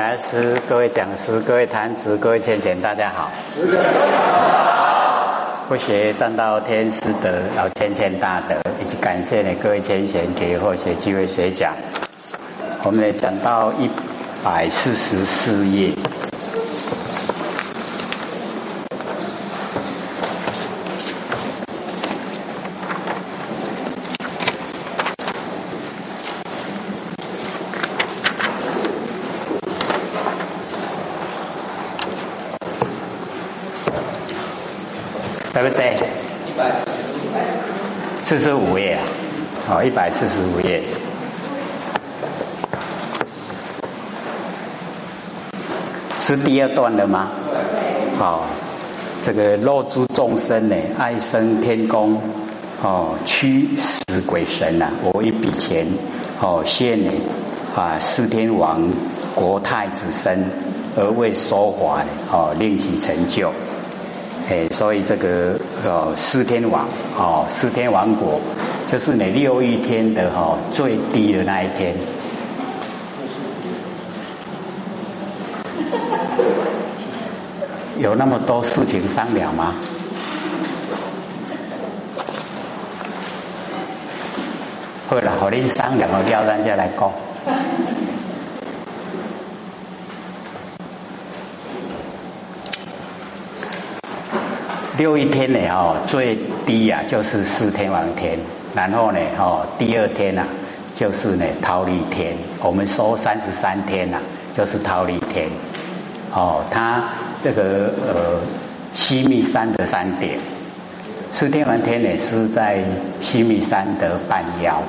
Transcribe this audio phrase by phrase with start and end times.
[0.00, 3.30] 来师、各位讲师、各位坛子、各位千贤，大家好。
[5.68, 11.74] 不学占到天师德，老千千大德，以及感谢呢各位千贤给或学机会学讲。
[12.82, 13.90] 我们呢讲到一
[14.42, 15.92] 百四十四页。
[35.52, 35.94] 对不对？
[36.48, 36.70] 一百
[38.24, 39.02] 四十五页啊，
[39.68, 40.84] 哦，一百四十五页，
[46.20, 47.26] 是第二段的吗？
[48.16, 48.46] 好，
[49.20, 52.16] 这个若诸众生呢，爱生天宫，
[52.84, 55.84] 哦，驱使鬼神呐，我一笔钱，
[56.40, 57.10] 哦，献呢，
[57.74, 58.80] 啊，四天王
[59.34, 60.48] 国太子身，
[60.96, 63.52] 而为说法，哦，令其成就。
[64.48, 68.40] 哎，所以这个哦，四天王哦，四天王国
[68.90, 71.94] 就是你六一天的哈最低的那一天，
[78.00, 79.76] 有那么多事情商量吗？
[85.08, 87.12] 会了，和你商量了，叫人家来讲。
[94.98, 98.36] 六一天呢，哦，最低呀就是四天王天，
[98.74, 100.44] 然后呢，哦，第二天呐
[100.94, 102.36] 就是呢桃李天。
[102.62, 104.18] 我们说三十三天呐，
[104.56, 105.48] 就是桃李天。
[106.32, 107.04] 哦，它
[107.42, 108.38] 这个呃
[108.92, 110.38] 西密山的山顶，
[111.32, 112.84] 四天王天呢是在
[113.20, 114.80] 西密山的半腰。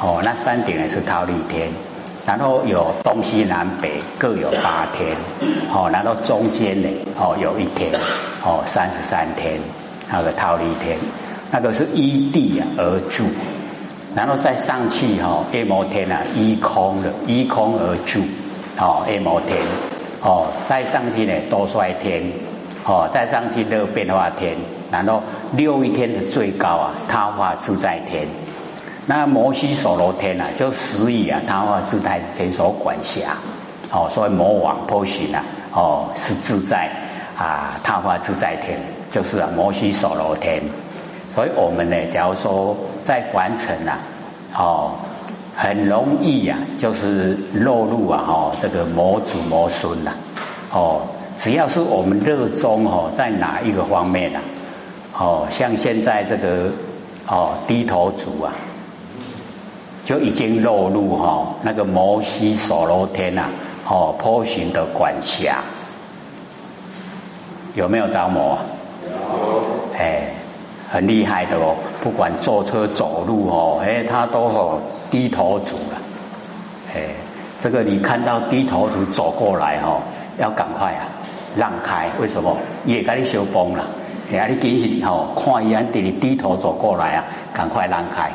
[0.00, 1.68] 哦，那山顶呢是桃李天。
[2.26, 5.16] 然后有东西南北各有八天，
[5.72, 7.92] 哦，然后中间呢，哦，有一天，
[8.42, 9.60] 哦，三十三天，
[10.10, 10.98] 那个桃李天，
[11.50, 13.24] 那个是依地而住，
[14.14, 18.20] 然后再上去哈，夜摩天啊，依空的，依空而住，
[18.78, 19.56] 哦，夜摩天，
[20.22, 22.22] 哦，再上去呢，多衰天，
[22.84, 24.56] 哦，再上去热变化天，
[24.90, 28.26] 然后六一天的最高啊，他化自在天。
[29.06, 33.36] 那摩西所罗天啊，就十以啊，他化自在天所管辖，
[33.92, 36.90] 哦，所以魔王波旬啊，哦，是自在
[37.38, 38.80] 啊，他化自在天，
[39.12, 40.60] 就是啊，摩西所罗天。
[41.36, 43.98] 所以我们呢，假如说在凡尘啊，
[44.56, 44.92] 哦，
[45.54, 50.12] 很容易呀，就是落入啊，哦，这个魔祖魔孙呐，
[50.72, 51.02] 哦，
[51.38, 54.40] 只要是我们热衷哦，在哪一个方面啊，
[55.18, 56.70] 哦，像现在这个
[57.28, 58.50] 哦，低头族啊。
[60.04, 63.46] 就已经落入哈那个摩西所罗天呐，
[63.86, 65.58] 哦，波旬的管辖，
[67.74, 68.56] 有没有着魔？
[69.04, 69.62] 有，
[69.98, 70.28] 哎，
[70.90, 74.80] 很厉害的哦，不管坐车走路哦，哎，他都哦
[75.10, 76.00] 低头族了，
[76.94, 77.02] 哎，
[77.60, 80.00] 这个你看到低头族走过来哈，
[80.38, 81.08] 要赶快啊
[81.56, 82.56] 让开，为什么？
[82.84, 83.84] 也给你修崩了，
[84.32, 88.30] 哎，你紧紧哦，看一眼，等你低头走过来啊，赶快让开。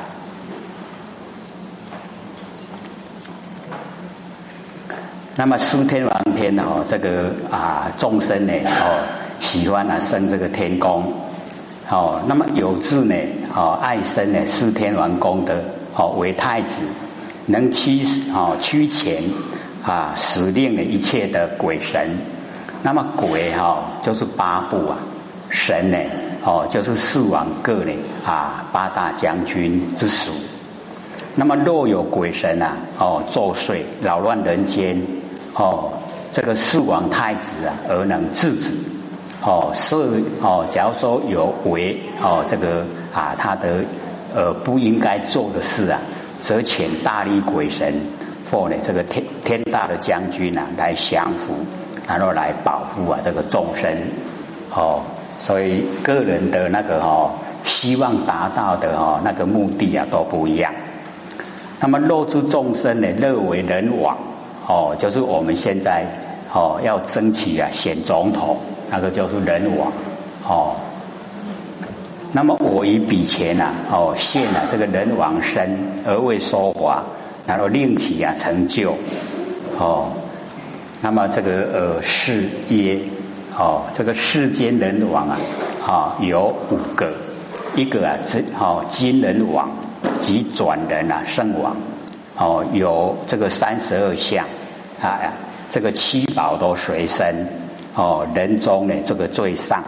[5.37, 9.01] 那么四天王天哦，这个啊众生呢哦
[9.39, 11.11] 喜欢啊生这个天宫
[11.91, 13.13] 哦，那么有志呢
[13.53, 15.61] 哦爱生呢四天王宫的
[15.93, 16.81] 哦为太子，
[17.45, 18.01] 能驱
[18.33, 19.17] 哦驱遣
[19.83, 22.09] 啊使令的一切的鬼神，
[22.81, 24.97] 那么鬼哈就是八部啊，
[25.49, 25.97] 神呢
[26.45, 27.91] 哦就是四王各呢
[28.25, 30.31] 啊八大将军之属，
[31.35, 34.99] 那么若有鬼神啊哦作祟扰乱人间。
[35.53, 35.91] 哦，
[36.31, 38.71] 这个四王太子啊，而能制止。
[39.43, 39.95] 哦，是
[40.41, 43.83] 哦，假如说有违哦，这个啊，他的
[44.35, 45.99] 呃不应该做的事啊，
[46.41, 47.93] 则请大力鬼神
[48.49, 51.53] 或呢这个天天大的将军啊来降服，
[52.07, 53.91] 然后来保护啊这个众生。
[54.75, 55.01] 哦，
[55.39, 57.31] 所以个人的那个哦
[57.63, 60.71] 希望达到的哦那个目的啊都不一样。
[61.79, 64.15] 那么若诸众生呢，乐为人王。
[64.67, 66.05] 哦，就是我们现在
[66.53, 68.57] 哦要争取啊选总统，
[68.91, 69.91] 那个叫做人王
[70.47, 70.75] 哦。
[72.33, 77.03] 那么我以笔钱呐哦献了这个人王身而为说法，
[77.47, 78.95] 然后令其啊成就
[79.79, 80.11] 哦。
[81.01, 82.99] 那么这个呃是曰
[83.57, 85.37] 哦这个世间人王啊
[85.87, 87.11] 啊有五个，
[87.75, 89.69] 一个啊这哦金人王
[90.19, 91.75] 及转人啊圣王
[92.37, 94.45] 哦有这个三十二相。
[95.01, 95.33] 啊，
[95.71, 97.47] 这个七宝都随身
[97.95, 99.83] 哦，人中呢这个最上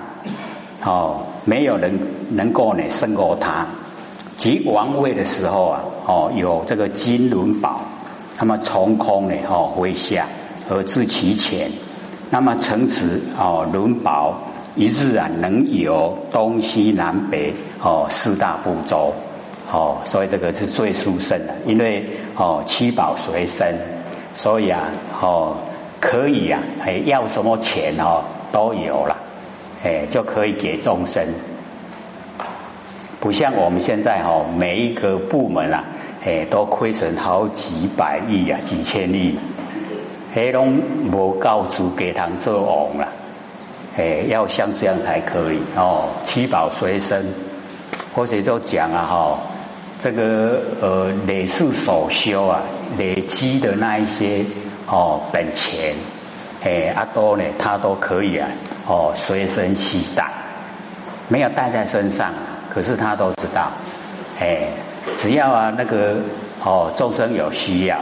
[0.84, 1.98] 哦，没有人
[2.30, 3.66] 能够呢胜过他。
[4.36, 7.82] 即王位的时候啊，哦，有这个金轮宝，
[8.40, 10.26] 那么从空呢哦麾下
[10.70, 11.72] 而至其前，
[12.30, 14.38] 那么从此哦轮宝
[14.76, 19.14] 一日啊能有东西南北哦四大部洲。
[19.72, 23.74] 哦，所以这个是最殊胜的，因为哦七宝随身，
[24.36, 25.56] 所以啊哦
[26.04, 28.22] 可以啊，哎要什么钱哦
[28.52, 29.16] 都有了，
[29.86, 31.26] 哎就可以给众生，
[33.22, 35.82] 不像我们现在哦每一个部门啊，
[36.26, 39.40] 哎都亏损好几百亿啊几千亿，
[40.34, 40.78] 黑龙
[41.10, 43.08] 无告诉给他做王了，
[43.96, 47.26] 哎要像这样才可以哦七宝随身，
[48.14, 49.40] 或者就讲啊哈。
[50.04, 52.62] 这个呃累世所修啊，
[52.98, 54.46] 累积的那一些
[54.88, 55.96] 哦本钱，
[56.64, 58.48] 哎阿多呢，他都可以啊
[58.88, 60.30] 哦随身携带，
[61.28, 62.34] 没有带在身上，
[62.70, 63.72] 可是他都知道，
[64.40, 64.68] 哎
[65.18, 66.18] 只要啊那个
[66.64, 67.98] 哦众生有需要，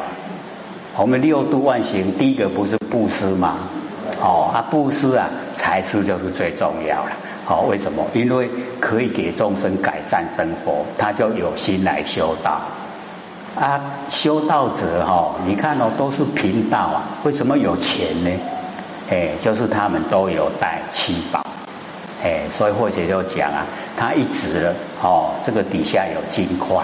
[0.97, 3.57] 我们六度万行第一个不是布施吗？
[4.19, 7.11] 哦啊布施啊财施就是最重要了。
[7.43, 8.05] 好，为什么？
[8.13, 8.49] 因为
[8.79, 12.61] 可以给众生改善生活，他就有心来修道。
[13.59, 18.29] 啊，修道者哈，你看哦，都是贫道啊，为什么有钱呢？
[19.09, 21.45] 哎，就是他们都有带七宝，
[22.23, 23.65] 哎，所以或者就讲啊，
[23.97, 26.77] 他一直了哦，这个底下有金块，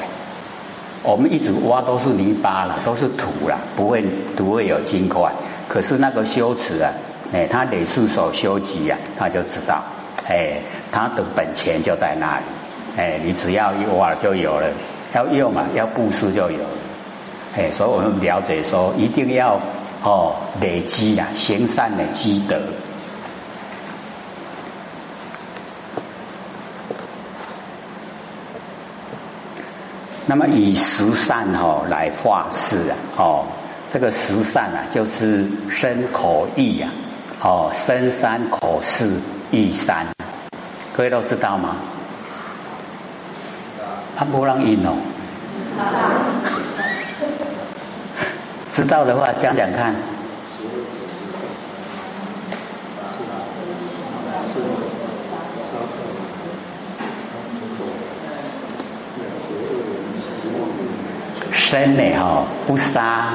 [1.03, 4.01] 我们一直挖都是泥巴了，都是土了，不会
[4.35, 5.31] 不会有金块。
[5.69, 6.91] 可是那个修持啊，
[7.31, 9.81] 哎，他得是手修集啊，他就知道。
[10.27, 10.57] 哎，
[10.91, 12.43] 他的本钱就在那里，
[12.97, 14.67] 哎，你只要一挖就有了，
[15.13, 19.59] 要用嘛，要布施就有了，所以我们了解说，一定要
[20.03, 22.59] 哦累积啊行善的积德。
[30.29, 33.45] 那么以十善哦来化世啊，哦，
[33.93, 36.91] 这个十善啊就是身口意啊，
[37.41, 39.21] 哦，身三口四
[39.51, 40.05] 意三。
[40.93, 41.77] 各位都知道吗？
[44.17, 44.97] 他不让印哦。
[48.73, 49.93] 知道的话讲讲看。
[61.53, 62.01] 身呢？
[62.17, 63.25] 哈，不杀、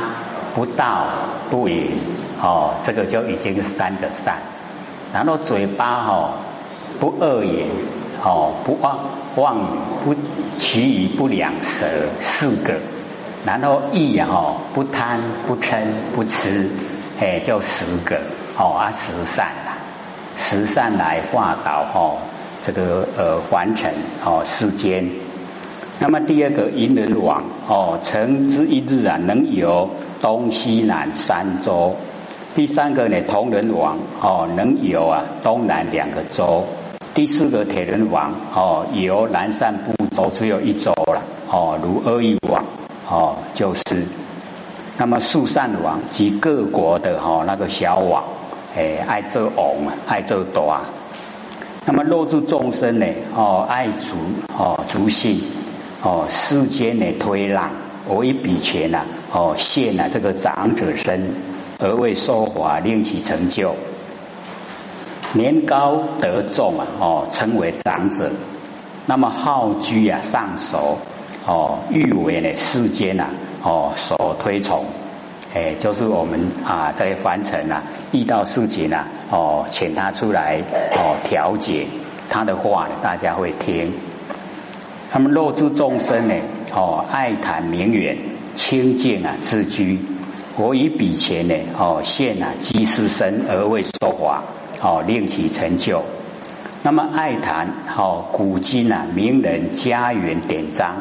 [0.53, 1.11] 不盗、
[1.49, 1.93] 不淫，
[2.43, 4.37] 哦，这个就已经是三个善。
[5.13, 6.33] 然后嘴巴哈。
[7.01, 7.67] 不恶言，
[8.23, 8.99] 哦，不妄
[9.35, 9.63] 妄语，
[10.05, 10.15] 不
[10.63, 11.85] 其余不两舌，
[12.21, 12.73] 四个。
[13.45, 15.83] 然后意啊，哦，不贪不嗔
[16.15, 16.69] 不痴，
[17.19, 18.17] 哎，就十个，
[18.57, 19.77] 哦啊，十善啦，
[20.37, 22.17] 十善来化导，哦，
[22.65, 23.93] 这个呃，凡尘
[24.25, 25.05] 哦世间。
[25.99, 31.93] 那么第二个银人王，哦，成之一日啊，能有东西南三洲。
[32.55, 36.65] 第三个呢，同人王，哦，能有啊东南两个洲。
[37.13, 42.65] 第四个铁人王哦，由南山部洲只有一洲了哦，如阿育王
[43.09, 44.07] 哦，就是
[44.97, 48.23] 那么树善王及各国的哈那个小王，
[48.77, 49.67] 哎，爱做王
[50.07, 50.81] 爱做大。
[51.85, 54.15] 那么落住众生呢哦，爱足
[54.57, 55.41] 哦足性
[56.03, 57.71] 哦，世间的推让，
[58.07, 61.29] 我一笔钱呐哦，现了这个长者身，
[61.81, 63.75] 而为说法令其成就。
[65.33, 68.31] 年高德重啊，哦，称为长者。
[69.07, 70.97] 那么好居啊，上首
[71.47, 73.27] 哦，欲为呢世间呐，
[73.63, 74.85] 哦，所推崇。
[75.55, 77.83] 哎，就是我们啊，在凡尘呐，
[78.13, 80.61] 遇到事情呐，哦，请他出来
[80.93, 81.87] 哦，调解
[82.29, 83.93] 他的话，大家会听。
[85.11, 86.35] 他们若诸众生呢，
[86.73, 88.17] 哦，爱谈名远，
[88.55, 89.99] 清净啊，自居。
[90.57, 94.43] 我以彼前呢，哦，现啊，积世身而为说法。
[94.81, 96.03] 哦，令其成就。
[96.85, 100.97] 那么爱谈哦，古今啊，名人家园典章，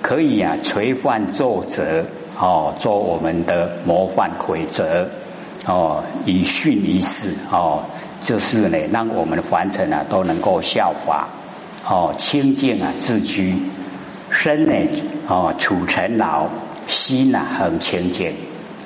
[0.00, 2.02] 可以啊垂范作则
[2.40, 5.06] 哦，做我们的模范规则
[5.66, 7.82] 哦，以训于世哦，
[8.22, 11.28] 就是呢，让我们的凡尘啊都能够效法
[11.86, 13.54] 哦，清净啊自居，
[14.30, 14.74] 身呢
[15.28, 16.46] 哦处尘劳，
[16.86, 18.34] 心呢很清净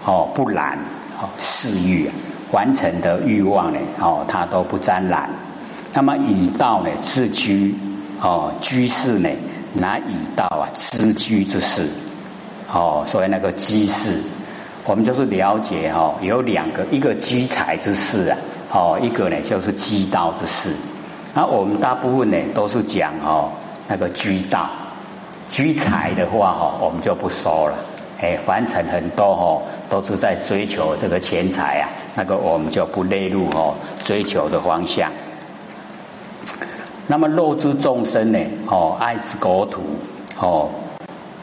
[0.04, 0.76] 哦，不懒
[1.20, 2.10] 哦，嗜欲。
[2.50, 3.78] 凡尘的欲望呢？
[4.00, 5.28] 哦，他都不沾染。
[5.96, 7.74] 那么以道呢自居，
[8.20, 9.30] 哦，居士呢
[9.72, 11.88] 拿以道啊自居之事，
[12.70, 14.20] 哦，所以那个居士，
[14.84, 18.36] 我们就是了解哈，有两个，一个居财之事啊，
[18.74, 20.70] 哦，一个呢就是居道之事。
[21.32, 23.50] 那我们大部分呢都是讲哦
[23.88, 24.68] 那个居道，
[25.48, 27.74] 居财的话哈，我们就不说了。
[28.20, 33.74] 哎，凡尘很多哈，都是在追求这个钱财啊，那个我们就不列入哦
[34.04, 35.10] 追求的方向。
[37.08, 38.38] 那么肉之众生呢？
[38.66, 39.80] 哦，爱之国土
[40.40, 40.68] 哦，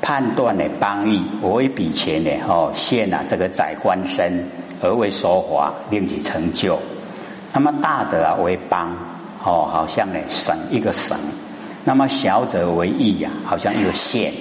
[0.02, 2.30] 判断呢邦义，为比钱呢？
[2.48, 4.46] 哦，现啊这个宰官身
[4.82, 6.78] 而为说法，令其成就。
[7.54, 8.94] 那么大者啊为邦
[9.44, 11.16] 哦，好像呢省一个省；
[11.86, 14.34] 那么小者为义呀，好像一个县。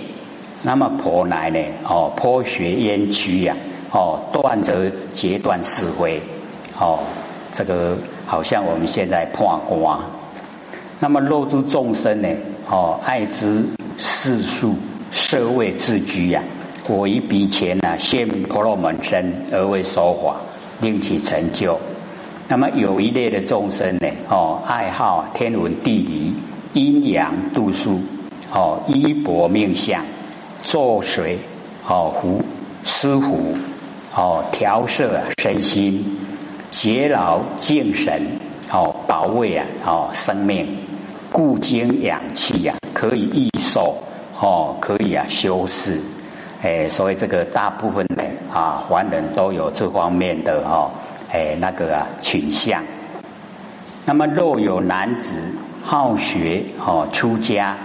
[0.65, 1.59] 那么婆来呢？
[1.85, 3.55] 哦，颇学焉屈呀？
[3.93, 6.21] 哦，断则截断是非。
[6.81, 6.99] 哦，
[7.53, 9.99] 这个好像我们现在判官。
[11.03, 12.29] 那么肉之众生呢？
[12.71, 13.67] 哦，爱之
[13.99, 14.73] 世俗
[15.11, 16.41] 社会自居呀，
[16.87, 20.37] 我以比前呢，现婆罗门身而为说法，
[20.81, 21.77] 令其成就。
[22.47, 24.07] 那么有一类的众生呢？
[24.29, 26.35] 哦，爱好天文地理、
[26.75, 28.01] 阴阳度数，
[28.55, 30.05] 哦，衣帛命相，
[30.63, 31.37] 作水，
[31.85, 32.41] 哦，胡
[32.85, 33.57] 施胡，
[34.15, 36.17] 哦，调摄身心，
[36.71, 38.23] 节劳静神，
[38.71, 40.69] 哦，保卫啊，哦，生命。
[41.33, 43.97] 固精养气呀，可以益寿
[44.39, 45.99] 哦，可以啊修饰，
[46.63, 48.23] 哎，所以这个大部分呢
[48.53, 50.91] 啊，凡人都有这方面的哈，
[51.33, 52.83] 哎那个啊倾向。
[54.05, 55.33] 那么若有男子
[55.83, 57.79] 好学哦，出家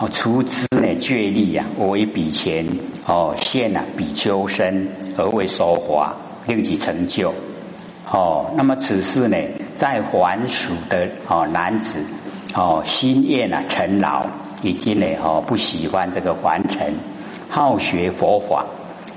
[0.00, 2.66] 哦，出资呢，借力呀，为比钱
[3.06, 6.16] 哦，现啊比丘身而为说法，
[6.48, 7.32] 令其成就
[8.10, 8.50] 哦。
[8.56, 9.36] 那么此事呢，
[9.74, 12.00] 在还俗的哦男子。
[12.54, 14.26] 哦，心愿啊，尘劳，
[14.62, 16.92] 已经呢，哦，不喜欢这个凡尘，
[17.48, 18.66] 好学佛法，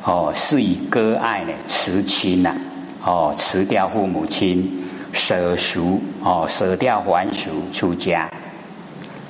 [0.06, 2.56] 哦，是以割爱呢，辞亲呐，
[3.04, 4.66] 哦，辞掉父母亲，
[5.12, 8.32] 舍俗，哦，舍掉凡俗，出家。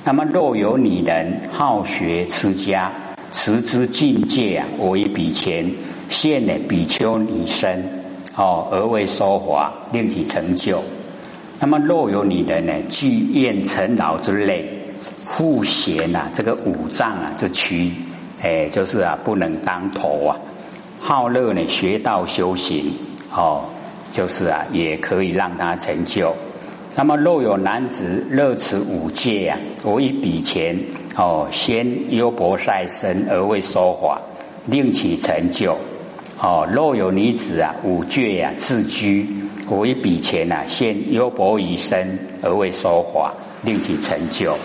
[0.04, 2.92] 那么若有女人好学持家，
[3.32, 5.68] 持之境界啊，为比前
[6.08, 7.84] 现呢比丘女身，
[8.36, 10.80] 哦，而为说法，令其成就。
[11.58, 14.68] 那么若有女人呢，具厌尘劳之类，
[15.26, 17.90] 复贤呐，这个五脏啊之躯，
[18.42, 20.36] 哎，就是啊，不能当头啊。
[21.00, 22.92] 好乐呢，学道修行，
[23.34, 23.64] 哦，
[24.12, 26.34] 就是啊，也可以让他成就。
[26.94, 30.78] 那么若有男子乐持五戒啊，我以比前
[31.16, 34.20] 哦，先优博赛身而为说法，
[34.66, 35.74] 令其成就。
[36.38, 39.26] 哦，若有女子啊，五戒呀自居。
[39.68, 43.32] 我一笔钱呐，现优薄于身而为说法，
[43.62, 44.56] 令其成就。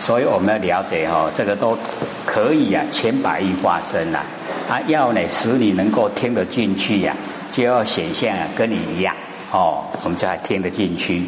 [0.00, 1.78] 所以我们要了解哈，这个都
[2.26, 4.20] 可以啊，千百亿化身呐。
[4.68, 7.14] 啊，要呢使你能够听得进去呀，
[7.52, 9.14] 就要显现啊，跟你一样
[9.52, 11.22] 哦，我们才听得进去。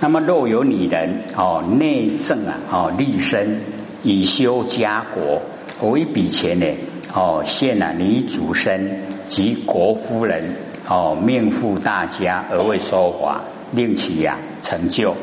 [0.00, 3.60] 那么若有女人哦，内政啊哦，立身
[4.02, 5.42] 以修家国，
[5.78, 6.66] 我一笔钱呢
[7.12, 10.54] 哦，现了女主身及国夫人。
[10.90, 15.14] 哦，命负大家而为说法，令其呀成就。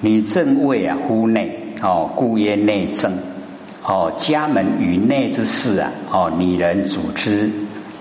[0.00, 3.12] 你正位啊，乎内哦，故曰内政。
[3.84, 7.48] 哦，家门与内之事啊，哦，女人主之，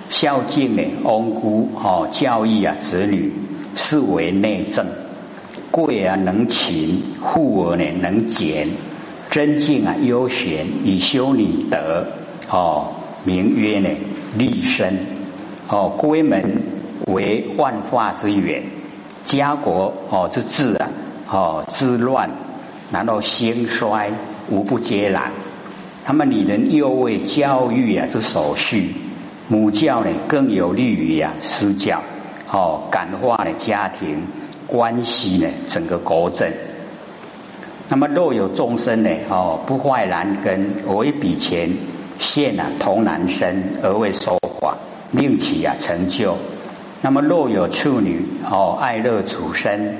[0.09, 3.31] 孝敬呢，翁姑哦，教育啊，子女
[3.75, 4.83] 是为内政。
[5.69, 8.67] 贵啊，能勤；富而呢，能俭；
[9.29, 12.03] 尊敬啊，优贤以修女德。
[12.49, 12.87] 哦，
[13.23, 13.89] 名曰呢，
[14.35, 14.97] 立身。
[15.69, 16.43] 哦，闺门
[17.07, 18.61] 为万化之源，
[19.23, 20.89] 家国哦之治啊，
[21.29, 22.29] 哦之乱，
[22.91, 24.11] 然后兴衰
[24.49, 25.31] 无不皆然。
[26.05, 28.89] 那么女人又为教育啊之所需，
[29.47, 32.01] 母教呢更有利于啊施教，
[32.51, 34.21] 哦感化了家庭
[34.67, 36.51] 关系呢整个国政。
[37.87, 41.69] 那么若有众生呢，哦不坏男根，为比前
[42.19, 44.77] 现啊童男身而为说法。
[45.13, 46.35] 令其啊成就。
[47.01, 49.95] 那么若有处女哦，爱乐处身，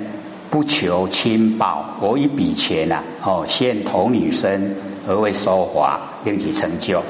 [0.50, 4.76] 不求亲报，我以笔钱呐哦，献童女身
[5.08, 7.02] 而为奢华，令其成就。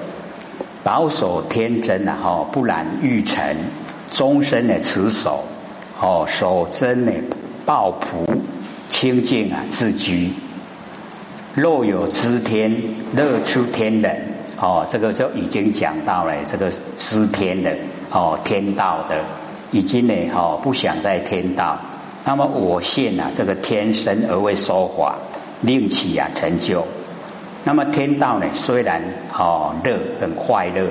[0.84, 3.56] 保守天真呐哦，不染欲尘，
[4.12, 5.44] 终身的持守
[6.00, 7.12] 哦，守真呢
[7.66, 8.26] 抱朴
[8.90, 10.32] 清净啊自居。
[11.54, 12.76] 若有知天，
[13.16, 14.33] 乐出天人。
[14.60, 17.76] 哦，这个就已经讲到了这个知天的
[18.12, 19.18] 哦，天道的
[19.72, 21.78] 已经呢哦，不想在天道。
[22.26, 25.16] 那么我现啊，这个天生而为说法，
[25.62, 26.86] 令其啊成就。
[27.66, 29.02] 那么天道呢，虽然
[29.38, 30.88] 哦乐很快乐，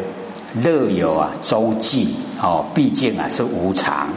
[0.55, 4.09] 乐有啊周记哦，毕竟啊是无常，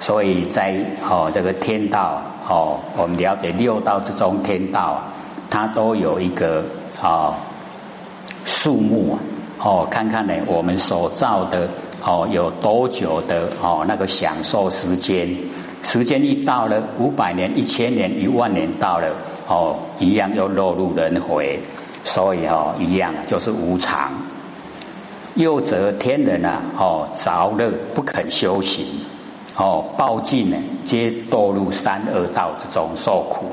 [0.00, 5.04] 所以在哦这个天道哦，我们了解六道之中天道啊，
[5.50, 6.64] 它都有一个
[7.02, 7.34] 啊
[8.64, 9.20] 数目啊
[9.62, 11.68] 哦，看看呢我们所造的
[12.02, 15.28] 哦有多久的哦那个享受时间，
[15.82, 19.14] 时间一到了五百年、一千年、一万年到了
[19.46, 21.60] 哦，一样又落入轮回，
[22.06, 24.10] 所以哦一样就是无常。
[25.34, 28.86] 又则天人啊，哦，着乐不肯修行，
[29.56, 30.56] 哦，报尽呢，
[30.86, 33.44] 皆堕入三恶道之中受苦。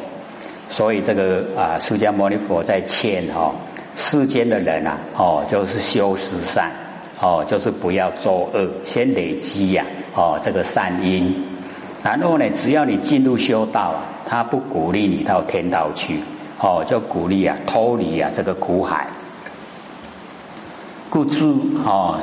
[0.70, 3.52] 所以这个啊，释迦牟尼佛在劝哈
[3.96, 6.72] 世间的人啊，哦，就是修十善，
[7.20, 11.34] 哦，就是不要作恶，先累积呀，哦，这个善因。
[12.04, 16.20] 然后呢，只要你进入修道啊，他不鼓励你到天道去，
[16.60, 19.08] 哦，就鼓励啊，脱离啊这个苦海。
[21.10, 22.20] 故诸哦，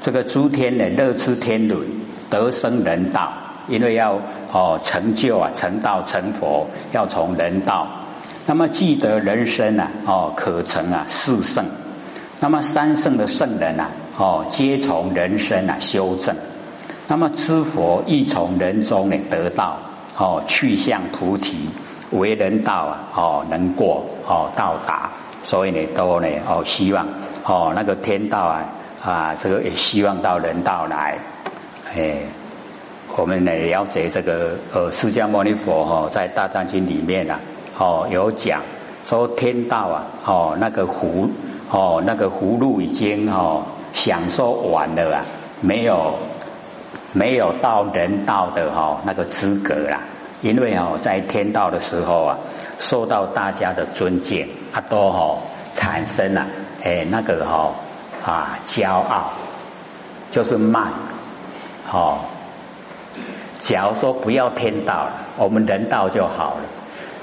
[0.00, 1.86] 这个诸天呢，乐吃天伦，
[2.30, 3.32] 得生人道。
[3.68, 7.86] 因为要哦成就啊，成道成佛，要从人道。
[8.44, 11.64] 那么记得人生啊，哦可成啊四圣。
[12.40, 16.34] 那么三圣的圣人啊，哦皆从人生啊修正。
[17.06, 19.78] 那么知佛亦从人中呢得道，
[20.16, 21.68] 哦去向菩提，
[22.10, 25.10] 为人道啊，哦能过哦到达。
[25.42, 27.06] 所以呢，都呢哦希望。
[27.44, 28.64] 哦，那个天道啊
[29.02, 31.18] 啊，这个也希望到人道来，
[31.92, 32.18] 哎，
[33.16, 37.40] 我们呢了解这个呃，释迦牟尼佛哈在大藏经里面啊，
[37.82, 38.60] 哦有讲
[39.04, 41.28] 说天道啊，哦那个葫
[41.68, 43.60] 哦那个葫芦已经哦
[43.92, 45.24] 享受完了啊，
[45.60, 46.14] 没有
[47.12, 49.98] 没有到人道的哈那个资格啦，
[50.42, 52.38] 因为哦在天道的时候啊，
[52.78, 55.36] 受到大家的尊敬，啊都哈
[55.74, 56.46] 产生了。
[56.84, 57.72] 哎，那个哈
[58.24, 59.24] 啊，骄傲
[60.30, 60.86] 就是慢，
[61.90, 62.18] 哦。
[63.60, 66.81] 假如说不要天道了，我们人道就好了。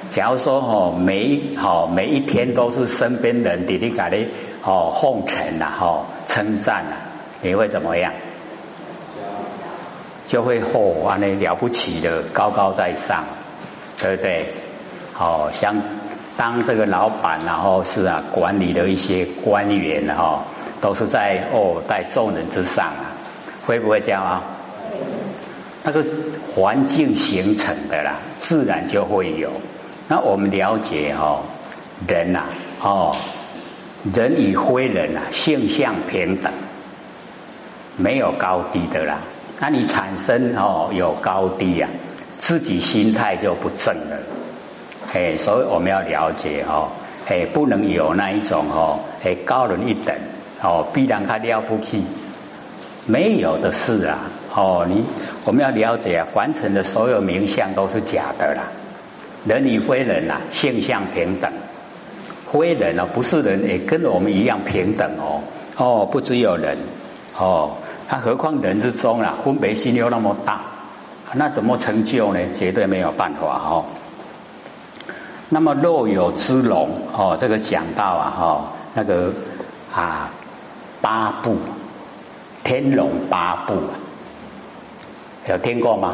[0.10, 4.18] 假如说哦，每好每一天都是身边人滴滴嘎的
[4.64, 6.96] 哦奉承呐，哦称赞呐，
[7.42, 8.12] 你会怎么样？
[10.26, 13.24] 就会嚯，完了了不起的，高高在上，
[14.00, 14.46] 对不对？
[15.14, 15.76] 好像。
[16.38, 20.42] 当这个老板，然后是啊，管理的一些官员哈，
[20.80, 23.12] 都是在哦，在众人之上啊，
[23.66, 24.42] 会不会这样啊？
[25.84, 26.02] 那个
[26.56, 29.50] 环境形成的啦，自然就会有。
[30.12, 31.40] 那我们了解哈，
[32.08, 32.46] 人呐，
[32.82, 33.16] 哦，
[34.12, 36.52] 人与非人啊，性相平等，
[37.96, 39.20] 没有高低的啦。
[39.60, 41.88] 那你产生哦有高低呀，
[42.40, 44.18] 自己心态就不正了。
[45.14, 46.90] 哎，所以我们要了解哦，
[47.28, 50.16] 哎，不能有那一种哦，哎，高人一等
[50.64, 52.04] 哦，必然他了不起，
[53.06, 54.18] 没有的事啊，
[54.56, 55.06] 哦，你
[55.46, 58.64] 我们要了解啊，凡尘的所有名相都是假的啦，
[59.46, 61.52] 人与非人呐，性相平等，
[62.52, 65.42] 非人呢不是人，也跟我们一样平等哦，
[65.78, 66.78] 哦，不只有人。
[67.38, 67.72] 哦，
[68.08, 70.62] 他何况人之中啊，分别心又那么大，
[71.34, 72.40] 那怎么成就呢？
[72.54, 73.86] 绝对没有办法哦。
[75.48, 79.32] 那么若有之龙哦，这个讲到啊哈，那个
[79.94, 80.30] 啊
[81.02, 81.56] 八部。
[82.62, 83.74] 天龙八部，
[85.48, 86.14] 有听过吗？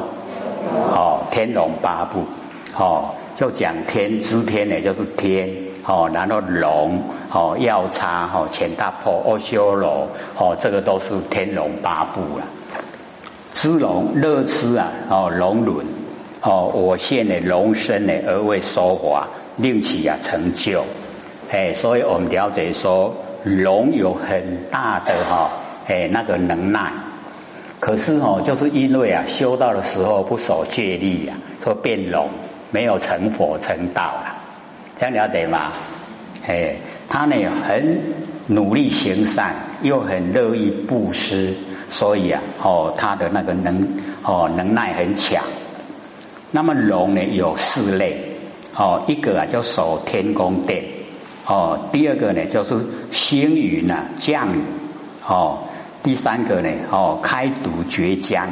[0.94, 2.24] 哦，天龙八部。
[2.78, 5.50] 哦，就讲天之天呢，就是天
[5.86, 10.08] 哦，然后龙哦，药叉哦，钱大破阿修罗
[10.38, 12.48] 哦，这个都是天龙八部了。
[13.52, 15.86] 知龙乐痴啊哦，龙轮。
[16.42, 20.84] 哦，我现呢龙身呢而为说法，令其啊成就，
[21.50, 23.12] 哎，所以我们了解说
[23.44, 25.50] 龙有很大的哈，
[25.88, 26.94] 哎那个能耐，
[27.80, 32.30] 可是哦，就是因为啊修道的时候不守戒律啊，说变龙，
[32.76, 34.36] 没有成佛成道啊，
[35.00, 35.72] 这样了解吗？
[36.46, 36.76] 哎，
[37.08, 37.36] 他呢
[37.66, 37.98] 很
[38.48, 41.54] 努力行善，又很乐意布施，
[41.90, 43.82] 所以啊，哦他的那个能
[44.24, 45.42] 哦能耐很强。
[46.52, 48.22] 那么龙呢有四类，
[48.76, 50.84] 哦，一个啊叫守天宫殿，
[51.48, 52.76] 哦，第二个呢就是
[53.10, 54.60] 星云啊降雨，
[55.26, 55.60] 哦，
[56.04, 58.50] 第三个呢哦开堵绝江，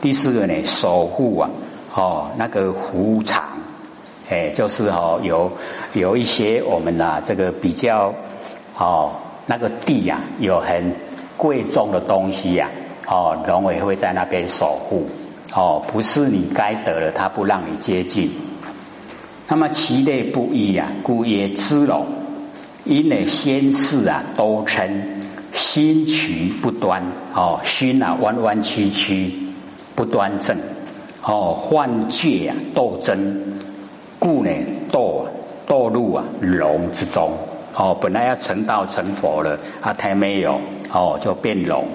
[0.00, 1.48] 第四个呢守护啊，
[1.94, 3.44] 哦那个湖场，
[4.28, 5.50] 哎，就是哦有
[5.92, 8.14] 有一些我们啊这个比较
[8.76, 9.12] 哦
[9.46, 10.94] 那个地呀有很
[11.36, 12.68] 贵重的东西呀，
[13.06, 15.08] 哦龙尾会在那边守护。
[15.52, 18.30] 哦，不是你该得了，他不让你接近。
[19.48, 22.06] 那么其类不一啊，故曰知龙。
[22.84, 24.88] 因为先世啊都称
[25.52, 27.02] 心曲不端
[27.34, 29.34] 哦，心啊弯弯曲曲
[29.96, 30.56] 不端正
[31.22, 33.58] 哦，幻觉啊斗争，
[34.18, 34.50] 故呢
[34.90, 35.24] 堕
[35.66, 37.32] 堕入啊龙之中
[37.74, 40.60] 哦，本来要成道成佛了，啊，还没有
[40.92, 41.86] 哦，就变龙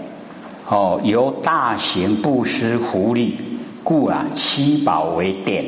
[0.70, 3.38] 哦，由大行布施福利，
[3.84, 5.66] 故啊七宝为殿，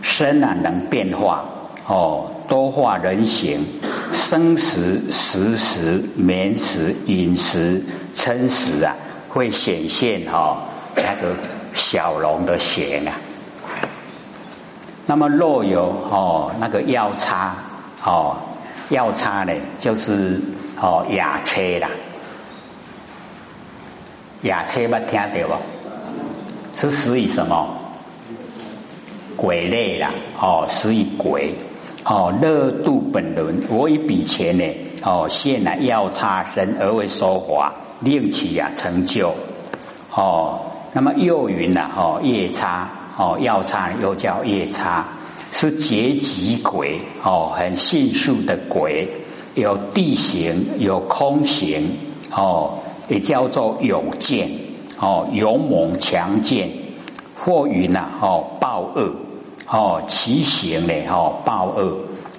[0.00, 1.44] 身啊能变化
[1.86, 2.26] 哦。
[2.48, 3.64] 多化人形，
[4.12, 8.94] 生时、食时、眠时、饮食、撑食啊，
[9.30, 10.58] 会显现哈
[10.94, 11.34] 那个
[11.74, 13.12] 小龙的血啊。
[15.06, 17.54] 那么若有哦那个药叉
[18.04, 18.36] 哦
[18.90, 20.40] 药叉呢，就是
[20.80, 21.88] 哦雅车啦，
[24.42, 25.54] 雅车不听到不？
[26.76, 27.68] 是属于什么？
[29.36, 31.54] 鬼类啦，哦属于鬼。
[32.04, 34.64] 哦，乐度本轮，我以比钱呢，
[35.04, 39.32] 哦，现来要差身而为说法，令其呀成就。
[40.12, 40.60] 哦，
[40.92, 45.06] 那么又云呐，哦，夜叉，哦，要差又叫夜叉，
[45.52, 49.08] 是劫极鬼，哦，很迅速的鬼，
[49.54, 51.96] 有地形，有空形，
[52.30, 52.74] 哦，
[53.08, 54.50] 也叫做勇健，
[54.98, 56.70] 哦，勇猛强健，
[57.34, 59.12] 或云呐，哦，暴恶。
[59.74, 60.92] 哦，其行呢？
[61.08, 61.96] 哦，暴恶，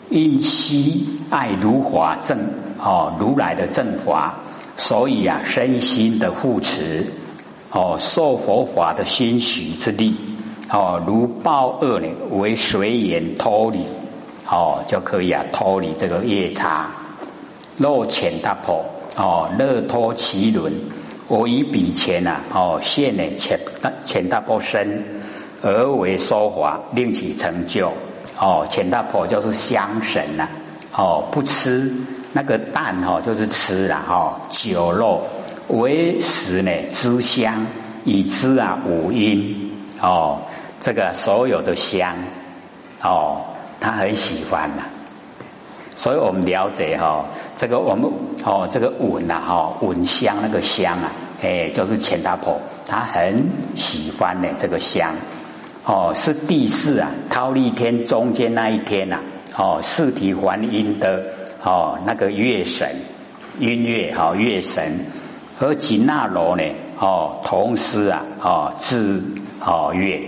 [0.09, 2.37] 因惜爱如法正，
[2.77, 4.35] 哦，如来的正法，
[4.77, 7.11] 所以啊，身心的护持，
[7.73, 10.15] 哦，受佛法的心许之力，
[10.69, 13.79] 哦，如报恶呢，为随缘脱离，
[14.47, 16.87] 哦，就可以啊，脱离这个夜叉，
[17.77, 18.85] 若浅大破，
[19.17, 20.71] 哦，乐脱其轮，
[21.27, 25.03] 我以比前呐，哦，现呢浅大浅大波身。
[25.65, 27.89] 而为说法，令其成就。
[28.37, 30.45] 哦，钱大婆就是香神呐。
[30.93, 31.89] 哦，不吃
[32.33, 35.25] 那个蛋哦，就是吃了哦，酒肉
[35.69, 37.65] 为食呢，知香
[38.03, 39.71] 以知啊五音
[40.01, 40.39] 哦，
[40.81, 42.15] 这个所有的香
[43.01, 43.41] 哦，
[43.79, 44.83] 他很喜欢呐。
[45.95, 47.23] 所以我们了解哈，
[47.57, 48.11] 这个我们
[48.43, 53.43] 哦，这个闻呐哈，闻香那个香啊，哎，就是钱大婆，他很
[53.75, 55.13] 喜欢呢这个香。
[55.85, 59.19] 哦，是第四啊，忉利天中间那一天呐，
[59.55, 61.23] 哦，四体还阴的
[61.61, 62.95] 哦，那个月神，
[63.59, 64.99] 音乐哈月神
[65.63, 66.63] 和紧那罗呢，
[66.99, 69.21] 哦，同时啊，哦，至
[69.61, 70.21] 哦月，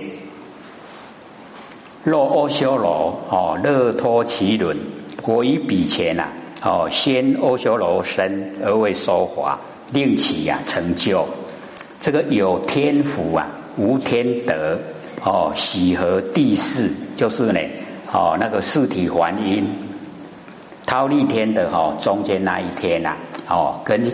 [2.05, 4.77] 若阿修罗哦，乐托其轮，
[5.23, 6.29] 我以比前呐，
[6.63, 9.59] 哦，先阿修罗身而为说法，
[9.91, 11.27] 令其呀成就，
[11.99, 13.45] 这个有天福啊，
[13.75, 14.77] 无天德。
[15.25, 17.59] 哦，喜和地势就是呢，
[18.13, 19.67] 哦，那个四体还阴，
[20.85, 23.15] 忉利天的哈中间那一天呐，
[23.49, 24.05] 哦，跟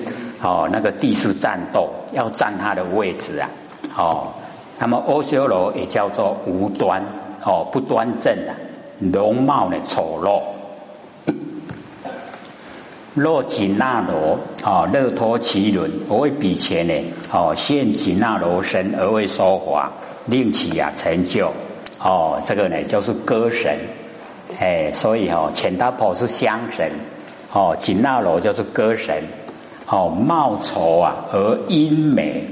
[0.42, 3.50] 哦那个地势战斗，要占他的位置啊，
[3.98, 4.28] 哦，
[4.80, 7.04] 那么阿修罗也叫做无端，
[7.44, 8.56] 哦，不端正啊，
[9.12, 10.42] 容貌呢丑陋。
[13.14, 16.94] 若紧那罗，哦，乐托其轮，我为比前呢，
[17.32, 19.92] 哦，现紧那罗身而为说法。
[20.28, 21.52] 令其呀成就
[22.00, 23.76] 哦，这个呢就是歌神，
[24.62, 26.91] 哎，所以哦，钱大婆是香神，
[27.52, 29.24] 哦，紧那罗就是歌神，
[29.88, 32.45] 哦，貌丑啊而音美，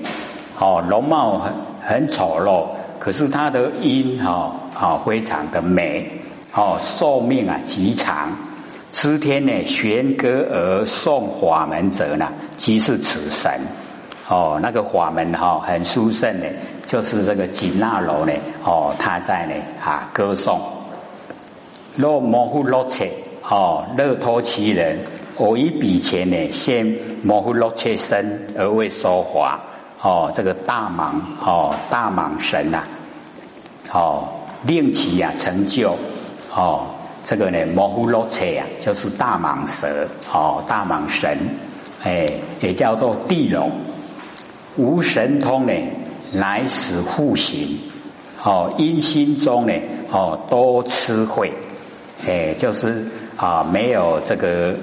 [0.58, 2.68] 哦，容貌很很丑陋，
[2.98, 6.12] 可是他的音哈啊非常的美，
[6.56, 8.36] 哦，寿命啊极长，
[8.92, 13.52] 知天呢玄歌而颂法门者呢，即是此神。
[14.28, 16.48] 哦，那个法门哈很殊胜的，
[16.88, 20.60] 就是这个紧那罗呢，哦，他在呢啊歌颂，
[22.00, 23.12] 若模糊罗切，
[23.44, 24.98] 哦，乐托其人，
[25.36, 26.88] 我以比前呢，先
[27.22, 29.60] 模糊罗切身而为说法，
[30.02, 31.12] 哦，这个大蟒，
[31.46, 32.84] 哦，大蟒神呐，
[33.92, 34.30] 哦，
[34.66, 35.94] 令其呀成就，
[36.56, 36.86] 哦，
[37.26, 41.38] 这个呢模糊罗切呀，就是大蟒蛇，哦，大蟒神，
[42.04, 42.26] 哎，
[42.62, 43.70] 也叫做地龙。
[44.78, 45.74] 无神通呢，
[46.32, 47.78] 乃使护行。
[48.42, 49.74] 哦，因心中呢，
[50.10, 51.52] 哦，多智慧，
[52.28, 53.06] 哎，就是
[53.38, 54.76] 啊，没有这个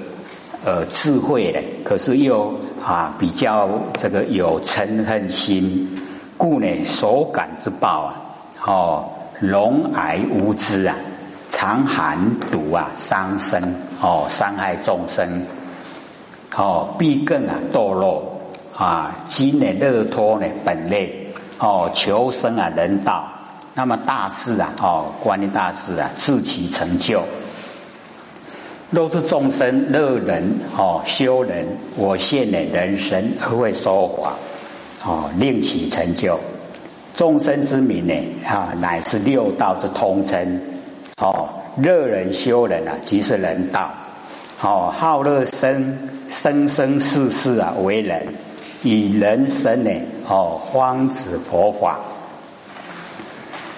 [0.65, 3.69] 呃智慧的，可是又啊比较
[3.99, 5.87] 这个有嗔恨心，
[6.35, 8.15] 故呢所感之报啊，
[8.65, 9.05] 哦，
[9.39, 10.95] 龙癌无知啊，
[11.49, 12.17] 常寒
[12.51, 13.61] 毒啊，伤身
[14.01, 15.41] 哦，伤害众生，
[16.55, 18.33] 哦，必更啊堕落。
[18.75, 23.27] 啊，今呢乐托呢本类哦，求生啊人道，
[23.77, 27.21] 那么大事啊哦，关于大事啊，自其成就。
[28.89, 30.43] 若是众生乐人
[30.75, 31.63] 哦修人，
[31.95, 34.33] 我现呢人生而会说法
[35.05, 36.39] 哦，令其成就。
[37.13, 38.15] 众生之名呢
[38.47, 40.59] 啊，乃是六道之通称
[41.21, 41.47] 哦。
[41.77, 43.91] 乐人修人啊，即是人道。
[44.59, 45.95] 哦，好乐生
[46.27, 48.27] 生生世世啊为人，
[48.81, 49.91] 以人生呢
[50.27, 51.99] 哦方子佛法。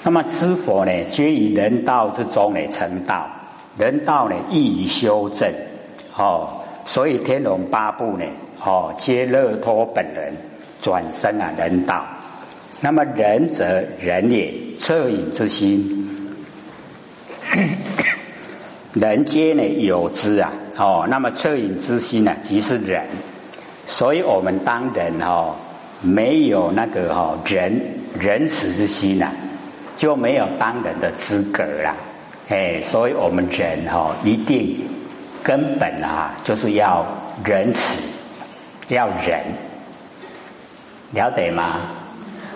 [0.09, 3.29] 那么知佛呢，皆以人道之中呢成道。
[3.77, 5.47] 人道呢易于修正。
[6.17, 6.49] 哦，
[6.83, 8.25] 所以天龙八部呢
[8.65, 10.33] 哦皆乐托本人
[10.81, 12.03] 转生啊人道。
[12.81, 16.09] 那么仁则仁也，恻隐之心，
[18.93, 20.51] 人皆呢有之啊。
[20.75, 23.05] 哦，那么恻隐之心呢，即是仁。
[23.85, 25.53] 所以我们当人哦，
[26.01, 27.79] 没有那个哈仁
[28.19, 29.31] 仁慈之心呐，
[29.99, 31.93] 就没有当人的资格了。
[32.47, 34.79] 哎，所以我们人哈一定
[35.43, 37.05] 根本啊，就是要
[37.43, 38.01] 仁慈，
[38.87, 39.43] 要仁，
[41.11, 41.81] 了解吗？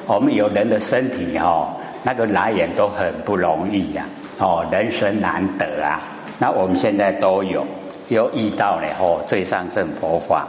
[0.07, 4.05] 我们有人的身体哈，那个来源都很不容易呀，
[4.39, 5.99] 哦，人生难得啊。
[6.39, 7.67] 那我们现在都有，
[8.07, 10.47] 又遇到了哦，最上圣佛法。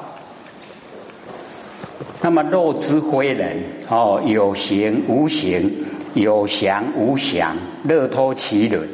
[2.20, 8.88] 那么若之非人哦，有形无形，有祥无祥，乐托其人。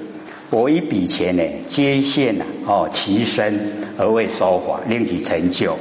[0.48, 3.60] 我以彼前呢，皆现了哦，其身
[3.96, 5.76] 而为说法，令其成就。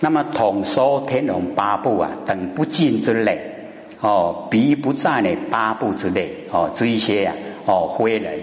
[0.00, 3.40] 那么统说天龙八部啊，等不尽之类。
[4.00, 7.32] 哦，彼不在呢八部之内哦，这一些呀
[7.66, 8.38] 哦，非人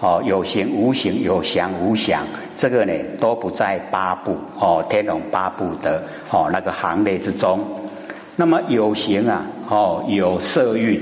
[0.00, 2.24] 哦，有形无形，有祥无祥，
[2.56, 7.60] 这个呢都不在八部哦，天龙八部的哦那个行列之中。
[8.36, 10.98] 那么有形啊哦，有色蕴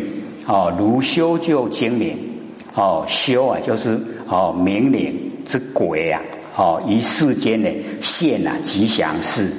[0.48, 2.16] 哦，如修就精明。
[2.74, 6.20] 哦，修啊就是哦明灵之鬼啊。
[6.56, 7.68] 哦，于世间呢
[8.00, 9.52] 现啊吉祥事。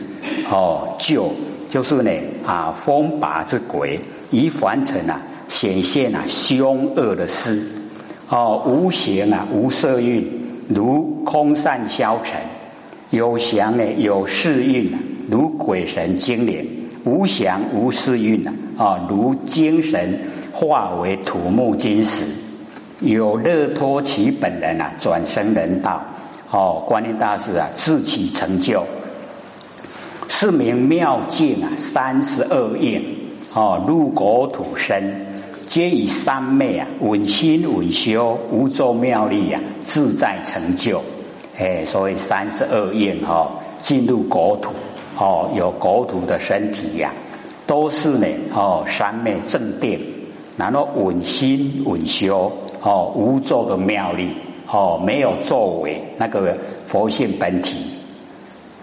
[0.52, 1.32] 哦，就
[1.70, 2.12] 就是呢
[2.44, 4.00] 啊风拔之鬼。
[4.32, 7.64] 以凡尘啊显现啊凶恶的事。
[8.28, 10.28] 哦无形啊无色蕴
[10.68, 12.40] 如空散消沉。
[13.12, 14.92] 有祥呢有世蕴
[15.30, 16.68] 如鬼神精灵。
[17.06, 20.20] 无祥无世蕴啊啊如精神
[20.52, 22.26] 化为土木金石。
[23.00, 26.02] 有乐托其本人啊转生人道。
[26.52, 28.84] 哦观音大师啊自起成就。
[30.28, 33.04] 是名妙境啊三十二应。
[33.52, 34.96] 哦，入国土生，
[35.66, 41.02] 皆以三昧啊，稳心稳修，无咒妙力啊，自在成就。
[41.58, 44.72] 哎，所以三十二应哈，进入国土，
[45.18, 47.12] 哦，有国土的身体呀，
[47.66, 50.00] 都是呢，哦，三昧正定，
[50.60, 54.28] 然后稳心稳修，哦，无作的妙力，
[54.70, 56.54] 哦，没有作为那个
[56.86, 57.86] 佛性本体，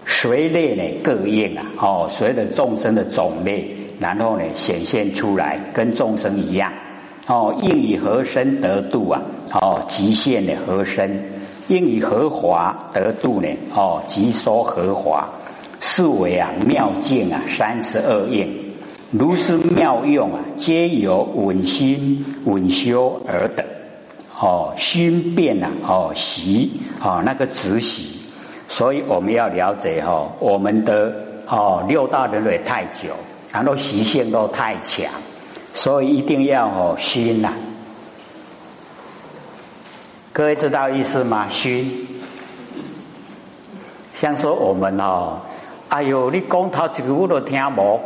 [0.07, 3.77] 随类呢各应啊，哦，随着众生的种类。
[3.99, 6.71] 然后呢，显现出来跟众生一样，
[7.27, 11.19] 哦，应以和身得度啊，哦，极限的和身，
[11.69, 15.27] 应以和华得度呢，哦，极说和华，
[15.81, 18.47] 是为啊妙境啊，三十二应，
[19.11, 23.65] 如是妙用啊，皆由稳心稳修而得，
[24.41, 28.19] 哦，心变啊，哦，习哦，那个执习，
[28.69, 31.15] 所以我们要了解哈，我们的
[31.47, 33.11] 哦六大轮回太久。
[33.53, 35.11] 然后习性都太强，
[35.73, 37.55] 所以一定要哦熏呐。
[40.33, 41.47] 各位知道意思吗？
[41.49, 42.07] 熏，
[44.15, 45.39] 像说我们哦，
[45.89, 47.99] 哎呦，你讲头一句我都听无，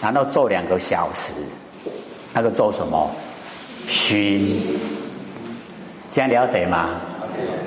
[0.00, 1.32] 然后做两个小时，
[2.32, 3.10] 那个做什么？
[3.86, 4.60] 熏，
[6.12, 6.90] 这样了解吗？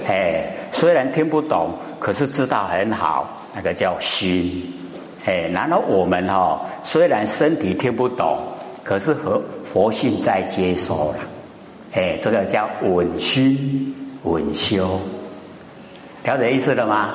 [0.08, 4.63] 哎，虽然听不懂，可是知道很好，那个叫熏。
[5.26, 8.39] 哎，然后我们哈，虽然身体听不懂，
[8.84, 11.20] 可是和佛性在接收了。
[11.94, 15.00] 哎，这个叫稳心稳修，
[16.24, 17.10] 了解意思了吗？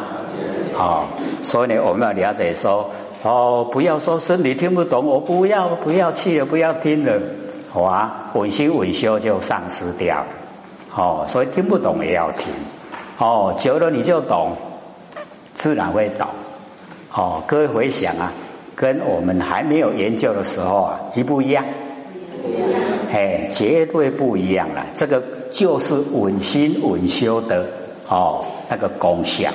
[0.74, 1.08] 好，
[1.42, 2.90] 所以呢，我们要了解说，
[3.26, 7.20] 哦，不要说身体听不懂，我不要不要去了，不要听了，
[7.68, 10.26] 好啊，稳心稳修就丧失掉了。
[10.94, 12.46] 哦，所以听不懂也要听。
[13.18, 14.52] 哦，久了你就懂，
[15.56, 16.24] 自然会懂。
[17.12, 18.32] 哦，各位回想啊，
[18.76, 21.64] 跟我们还没有研究的时候啊，一不一样？
[22.40, 22.80] 不一样。
[23.10, 24.86] 哎，绝对不一样了。
[24.94, 27.66] 这个就是稳心稳修的
[28.08, 29.50] 哦，那个功效。